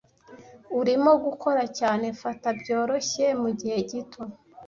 Urimo 0.79 1.11
gukora 1.25 1.63
cyane. 1.79 2.05
Fata 2.21 2.47
byoroshye 2.59 3.25
mugihe 3.41 3.77
gito. 3.89 4.21